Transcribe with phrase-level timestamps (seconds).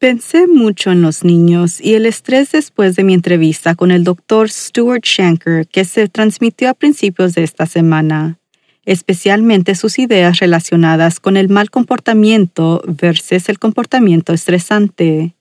[0.00, 4.48] Pensé mucho en los niños y el estrés después de mi entrevista con el doctor
[4.48, 8.38] Stuart Shanker que se transmitió a principios de esta semana,
[8.86, 15.34] especialmente sus ideas relacionadas con el mal comportamiento versus el comportamiento estresante.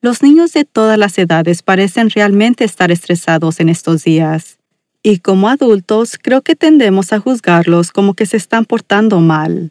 [0.00, 4.58] Los niños de todas las edades parecen realmente estar estresados en estos días,
[5.04, 9.70] y como adultos creo que tendemos a juzgarlos como que se están portando mal.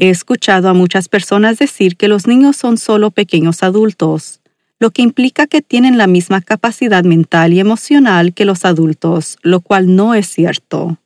[0.00, 4.40] He escuchado a muchas personas decir que los niños son solo pequeños adultos,
[4.78, 9.58] lo que implica que tienen la misma capacidad mental y emocional que los adultos, lo
[9.58, 10.98] cual no es cierto.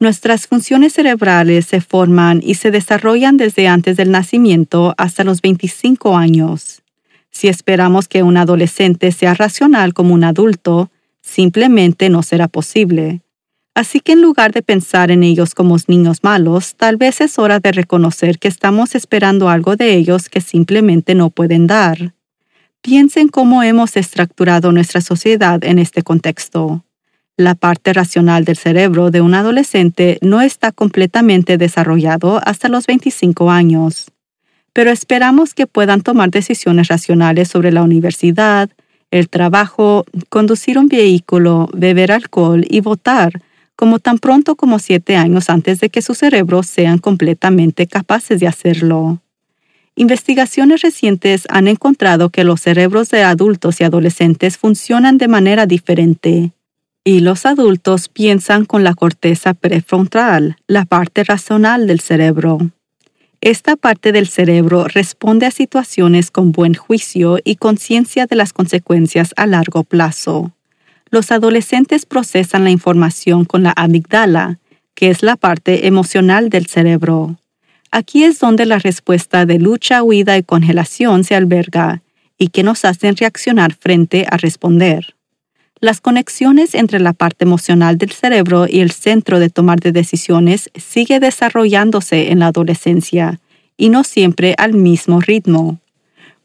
[0.00, 6.16] Nuestras funciones cerebrales se forman y se desarrollan desde antes del nacimiento hasta los 25
[6.16, 6.82] años.
[7.30, 10.90] Si esperamos que un adolescente sea racional como un adulto,
[11.22, 13.20] simplemente no será posible.
[13.76, 17.60] Así que en lugar de pensar en ellos como niños malos, tal vez es hora
[17.60, 22.14] de reconocer que estamos esperando algo de ellos que simplemente no pueden dar.
[22.80, 26.86] Piensen cómo hemos estructurado nuestra sociedad en este contexto.
[27.36, 33.50] La parte racional del cerebro de un adolescente no está completamente desarrollado hasta los 25
[33.50, 34.10] años,
[34.72, 38.70] pero esperamos que puedan tomar decisiones racionales sobre la universidad,
[39.10, 43.42] el trabajo, conducir un vehículo, beber alcohol y votar
[43.76, 48.48] como tan pronto como siete años antes de que sus cerebros sean completamente capaces de
[48.48, 49.20] hacerlo.
[49.94, 56.52] Investigaciones recientes han encontrado que los cerebros de adultos y adolescentes funcionan de manera diferente,
[57.04, 62.58] y los adultos piensan con la corteza prefrontal, la parte racional del cerebro.
[63.40, 69.34] Esta parte del cerebro responde a situaciones con buen juicio y conciencia de las consecuencias
[69.36, 70.55] a largo plazo
[71.10, 74.58] los adolescentes procesan la información con la amígdala,
[74.94, 77.36] que es la parte emocional del cerebro.
[77.90, 82.02] Aquí es donde la respuesta de lucha, huida y congelación se alberga
[82.38, 85.14] y que nos hacen reaccionar frente a responder.
[85.78, 90.70] Las conexiones entre la parte emocional del cerebro y el centro de tomar de decisiones
[90.74, 93.40] sigue desarrollándose en la adolescencia
[93.76, 95.78] y no siempre al mismo ritmo.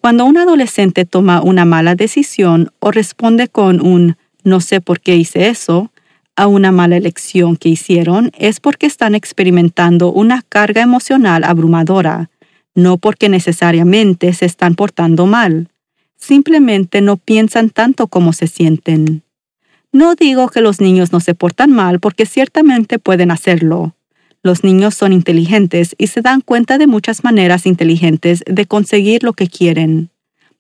[0.02, 5.16] Cuando un adolescente toma una mala decisión o responde con un no sé por qué
[5.16, 5.92] hice eso,
[6.36, 12.30] a una mala elección que hicieron, es porque están experimentando una carga emocional abrumadora,
[12.74, 15.70] no porque necesariamente se están portando mal.
[16.18, 19.24] Simplemente no piensan tanto como se sienten.
[19.92, 23.96] No digo que los niños no se portan mal porque ciertamente pueden hacerlo.
[24.42, 29.34] Los niños son inteligentes y se dan cuenta de muchas maneras inteligentes de conseguir lo
[29.34, 30.10] que quieren.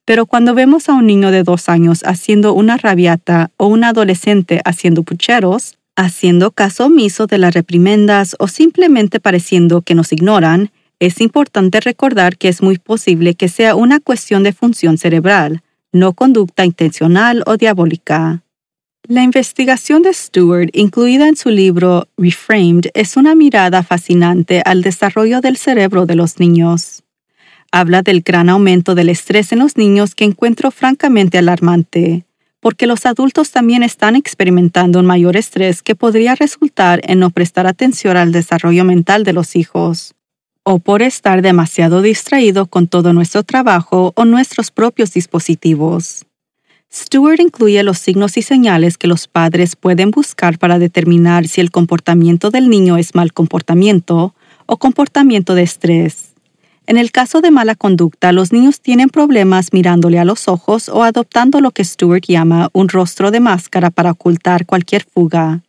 [0.05, 4.61] Pero cuando vemos a un niño de dos años haciendo una rabiata o un adolescente
[4.65, 11.19] haciendo pucheros, haciendo caso omiso de las reprimendas o simplemente pareciendo que nos ignoran, es
[11.21, 16.65] importante recordar que es muy posible que sea una cuestión de función cerebral, no conducta
[16.65, 18.43] intencional o diabólica.
[19.07, 25.41] La investigación de Stewart, incluida en su libro Reframed, es una mirada fascinante al desarrollo
[25.41, 27.03] del cerebro de los niños.
[27.73, 32.25] Habla del gran aumento del estrés en los niños que encuentro francamente alarmante,
[32.59, 37.67] porque los adultos también están experimentando un mayor estrés que podría resultar en no prestar
[37.67, 40.15] atención al desarrollo mental de los hijos,
[40.63, 46.25] o por estar demasiado distraído con todo nuestro trabajo o nuestros propios dispositivos.
[46.93, 51.71] Stewart incluye los signos y señales que los padres pueden buscar para determinar si el
[51.71, 54.35] comportamiento del niño es mal comportamiento
[54.65, 56.30] o comportamiento de estrés.
[56.87, 61.03] En el caso de mala conducta, los niños tienen problemas mirándole a los ojos o
[61.03, 65.61] adoptando lo que Stewart llama un rostro de máscara para ocultar cualquier fuga.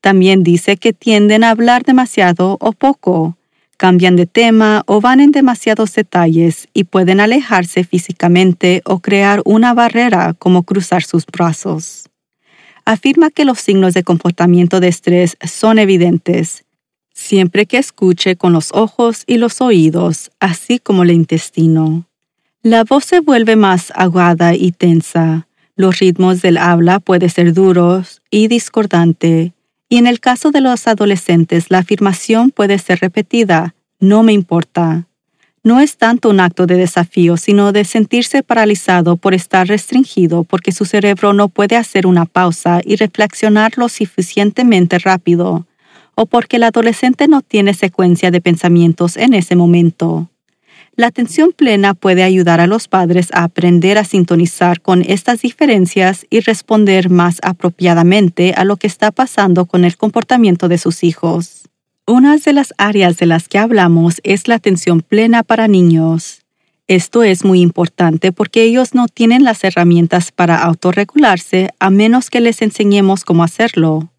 [0.00, 3.36] También dice que tienden a hablar demasiado o poco,
[3.78, 9.72] cambian de tema o van en demasiados detalles y pueden alejarse físicamente o crear una
[9.72, 12.04] barrera como cruzar sus brazos.
[12.84, 16.64] afirma que los signos de comportamiento de estrés son evidentes,
[17.18, 22.06] siempre que escuche con los ojos y los oídos, así como el intestino.
[22.62, 25.48] La voz se vuelve más aguada y tensa.
[25.74, 29.52] Los ritmos del habla pueden ser duros y discordante,
[29.88, 35.06] y en el caso de los adolescentes la afirmación puede ser repetida, no me importa.
[35.64, 40.72] No es tanto un acto de desafío, sino de sentirse paralizado por estar restringido porque
[40.72, 45.66] su cerebro no puede hacer una pausa y reflexionar lo suficientemente rápido,
[46.20, 50.28] o porque el adolescente no tiene secuencia de pensamientos en ese momento.
[50.96, 56.26] La atención plena puede ayudar a los padres a aprender a sintonizar con estas diferencias
[56.28, 61.68] y responder más apropiadamente a lo que está pasando con el comportamiento de sus hijos.
[62.04, 66.40] Una de las áreas de las que hablamos es la atención plena para niños.
[66.88, 72.40] Esto es muy importante porque ellos no tienen las herramientas para autorregularse a menos que
[72.40, 74.10] les enseñemos cómo hacerlo.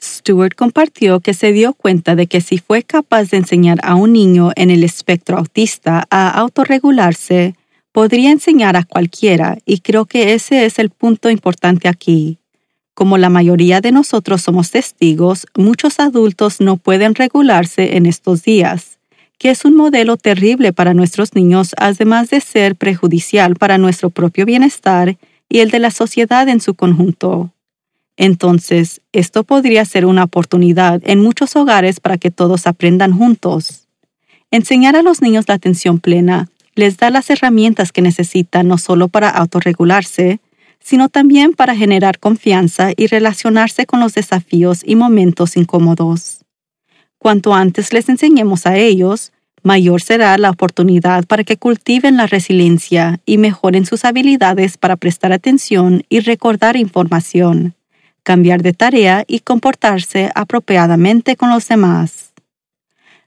[0.00, 4.12] Stewart compartió que se dio cuenta de que si fue capaz de enseñar a un
[4.12, 7.54] niño en el espectro autista a autorregularse,
[7.92, 12.38] podría enseñar a cualquiera, y creo que ese es el punto importante aquí.
[12.94, 18.98] Como la mayoría de nosotros somos testigos, muchos adultos no pueden regularse en estos días,
[19.38, 24.44] que es un modelo terrible para nuestros niños, además de ser prejudicial para nuestro propio
[24.46, 25.16] bienestar
[25.48, 27.52] y el de la sociedad en su conjunto.
[28.20, 33.86] Entonces, esto podría ser una oportunidad en muchos hogares para que todos aprendan juntos.
[34.50, 39.06] Enseñar a los niños la atención plena les da las herramientas que necesitan no solo
[39.06, 40.40] para autorregularse,
[40.80, 46.44] sino también para generar confianza y relacionarse con los desafíos y momentos incómodos.
[47.18, 49.32] Cuanto antes les enseñemos a ellos,
[49.62, 55.32] mayor será la oportunidad para que cultiven la resiliencia y mejoren sus habilidades para prestar
[55.32, 57.74] atención y recordar información
[58.28, 62.34] cambiar de tarea y comportarse apropiadamente con los demás.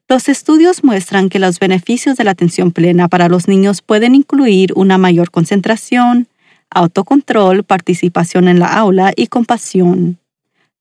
[0.08, 4.74] Los estudios muestran que los beneficios de la atención plena para los niños pueden incluir
[4.76, 6.28] una mayor concentración,
[6.70, 10.20] autocontrol, participación en la aula y compasión.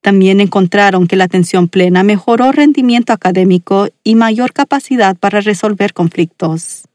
[0.02, 6.89] También encontraron que la atención plena mejoró rendimiento académico y mayor capacidad para resolver conflictos.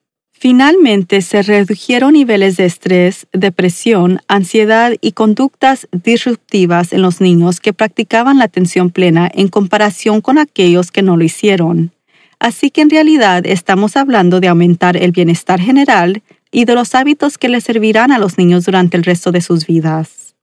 [0.48, 7.74] Finalmente, se redujeron niveles de estrés, depresión, ansiedad y conductas disruptivas en los niños que
[7.74, 11.94] practicaban la atención plena en comparación con aquellos que no lo hicieron.
[12.38, 16.22] Así que en realidad estamos hablando de aumentar el bienestar general
[16.52, 19.66] y de los hábitos que les servirán a los niños durante el resto de sus
[19.66, 20.36] vidas.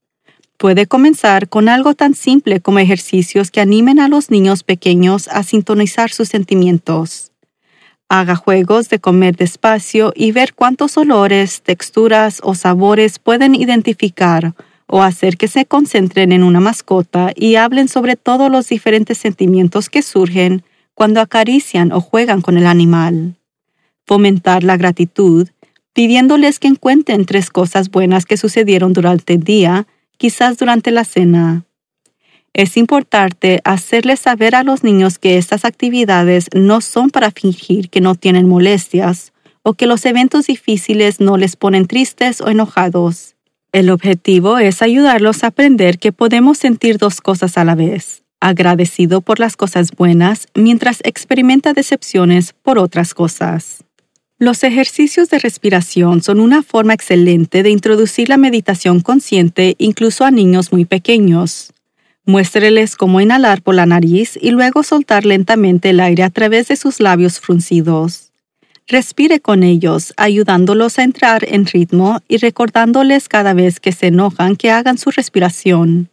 [0.57, 5.45] Puede comenzar con algo tan simple como ejercicios que animen a los niños pequeños a
[5.45, 7.32] sintonizar sus sentimientos
[8.15, 14.53] Haga juegos de comer despacio y ver cuántos olores, texturas o sabores pueden identificar
[14.87, 19.89] o hacer que se concentren en una mascota y hablen sobre todos los diferentes sentimientos
[19.89, 20.63] que surgen
[20.93, 23.37] cuando acarician o juegan con el animal.
[24.05, 25.49] Fomentar la gratitud,
[25.95, 29.87] pidiéndoles que encuentren tres cosas buenas que sucedieron durante el día,
[30.19, 31.65] quizás durante la cena.
[32.55, 38.03] Es importante hacerles saber a los niños que estas actividades no son para fingir que
[38.03, 39.33] no tienen molestias
[39.63, 43.37] o que los eventos difíciles no les ponen tristes o enojados.
[43.73, 49.23] El objetivo es ayudarlos a aprender que podemos sentir dos cosas a la vez, agradecido
[49.23, 53.83] por las cosas buenas mientras experimenta decepciones por otras cosas.
[54.39, 60.31] Los ejercicios de respiración son una forma excelente de introducir la meditación consciente incluso a
[60.31, 61.73] niños muy pequeños.
[62.25, 66.77] Muéstreles cómo inhalar por la nariz y luego soltar lentamente el aire a través de
[66.77, 68.31] sus labios fruncidos.
[68.87, 74.55] Respire con ellos, ayudándolos a entrar en ritmo y recordándoles cada vez que se enojan
[74.55, 76.11] que hagan su respiración.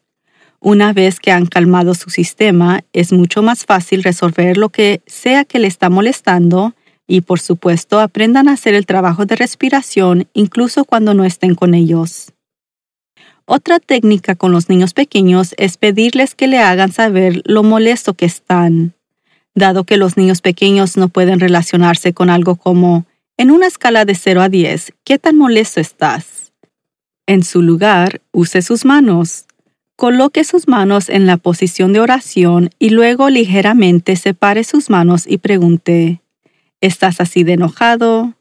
[0.59, 5.45] Una vez que han calmado su sistema, es mucho más fácil resolver lo que sea
[5.45, 6.73] que le está molestando
[7.07, 11.73] y por supuesto aprendan a hacer el trabajo de respiración incluso cuando no estén con
[11.75, 12.33] ellos.
[13.51, 18.27] Otra técnica con los niños pequeños es pedirles que le hagan saber lo molesto que
[18.27, 18.93] están.
[19.55, 24.13] Dado que los niños pequeños no pueden relacionarse con algo como, en una escala de
[24.13, 26.53] 0 a 10, ¿qué tan molesto estás?
[27.25, 29.47] En su lugar, use sus manos.
[29.95, 35.39] Coloque sus manos en la posición de oración y luego ligeramente separe sus manos y
[35.39, 36.21] pregunte,
[36.81, 38.35] ¿estás así de enojado?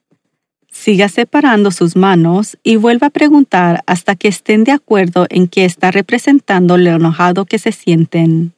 [0.80, 5.64] Siga separando sus manos y vuelva a preguntar hasta que estén de acuerdo en que
[5.64, 8.52] está representando lo enojado que se sienten.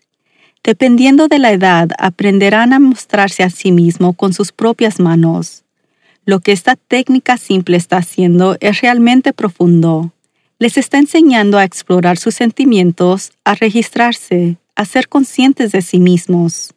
[0.62, 5.64] Dependiendo de la edad, aprenderán a mostrarse a sí mismo con sus propias manos.
[6.26, 10.12] Lo que esta técnica simple está haciendo es realmente profundo.
[10.58, 16.74] Les está enseñando a explorar sus sentimientos, a registrarse, a ser conscientes de sí mismos.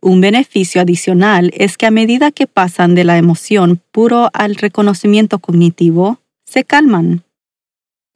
[0.00, 5.38] Un beneficio adicional es que a medida que pasan de la emoción puro al reconocimiento
[5.38, 7.24] cognitivo, se calman.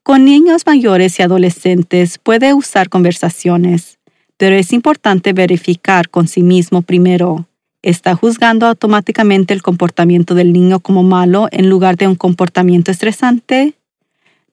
[0.03, 3.99] Con niños mayores y adolescentes puede usar conversaciones,
[4.37, 7.47] pero es importante verificar con sí mismo primero.
[7.83, 13.75] ¿Está juzgando automáticamente el comportamiento del niño como malo en lugar de un comportamiento estresante?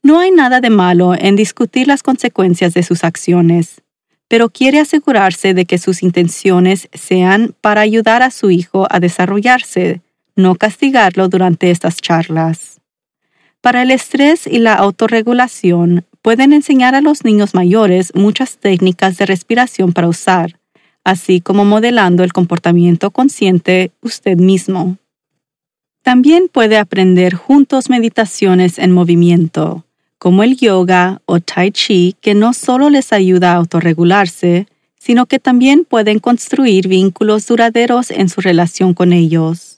[0.02, 3.82] No hay nada de malo en discutir las consecuencias de sus acciones,
[4.28, 10.02] pero quiere asegurarse de que sus intenciones sean para ayudar a su hijo a desarrollarse,
[10.36, 12.80] no castigarlo durante estas charlas.
[13.62, 19.26] Para el estrés y la autorregulación, pueden enseñar a los niños mayores muchas técnicas de
[19.26, 20.60] respiración para usar,
[21.04, 24.98] así como modelando el comportamiento consciente usted mismo.
[26.04, 29.87] También puede aprender juntos meditaciones en movimiento,
[30.18, 34.68] como el yoga o tai chi, que no solo les ayuda a autorregularse,
[35.00, 39.78] sino que también pueden construir vínculos duraderos en su relación con ellos.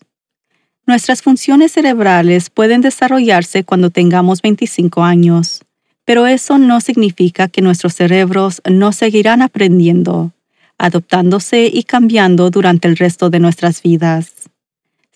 [0.88, 5.62] Nuestras funciones cerebrales pueden desarrollarse cuando tengamos 25 años,
[6.03, 10.31] pero eso no significa que nuestros cerebros no seguirán aprendiendo,
[10.79, 14.38] adoptándose y cambiando durante el resto de nuestras vidas.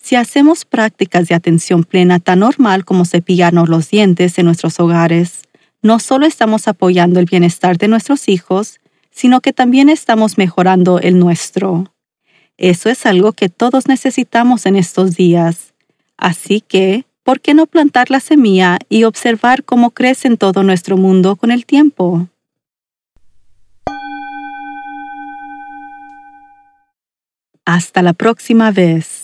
[0.04, 5.44] Si hacemos prácticas de atención plena tan normal como cepillarnos los dientes en nuestros hogares,
[5.80, 8.80] no solo estamos apoyando el bienestar de nuestros hijos,
[9.10, 11.90] sino que también estamos mejorando el nuestro.
[12.58, 15.72] Eso es algo que todos necesitamos en estos días.
[16.18, 20.98] Así que, ¿por qué no plantar la semilla y observar cómo crece en todo nuestro
[20.98, 22.28] mundo con el tiempo?
[27.64, 29.23] Hasta la próxima vez.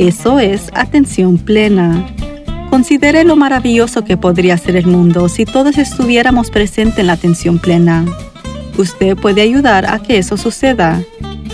[0.00, 2.06] eso es atención plena.
[2.70, 7.58] Considere lo maravilloso que podría ser el mundo si todos estuviéramos presentes en la atención
[7.58, 8.06] plena.
[8.78, 11.02] Usted puede ayudar a que eso suceda.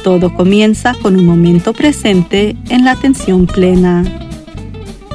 [0.05, 4.05] Todo comienza con un momento presente en la atención plena.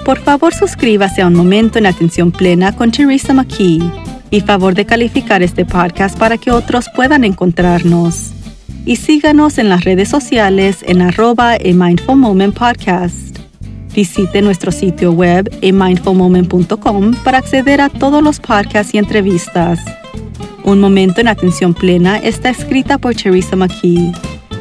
[0.03, 3.79] Por favor, suscríbase a Un Momento en Atención Plena con Teresa McKee
[4.29, 8.33] y favor de calificar este podcast para que otros puedan encontrarnos
[8.85, 13.39] y síganos en las redes sociales en arroba a Mindful Moment Podcast.
[13.93, 19.79] Visite nuestro sitio web amindfulmoment.com para acceder a todos los podcasts y entrevistas.
[20.63, 24.11] Un momento en atención plena está escrita por Teresa McKee.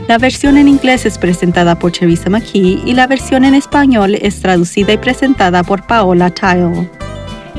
[0.08, 4.40] La versión en inglés es presentada por Teresa McKee y la versión en español es
[4.40, 6.90] traducida y presentada por Paola Tile.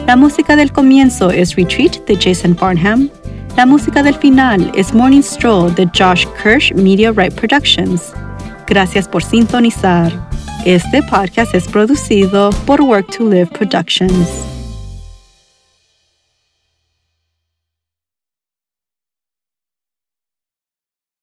[0.05, 3.09] La música del comienzo es Retreat de Jason Barnham
[3.55, 8.13] la música del final es Morning Stroll de Josh Kirsch Media Right Productions.
[8.67, 10.11] Gracias por sintonizar.
[10.65, 14.50] Este podcast es producido por Work to Live Productions.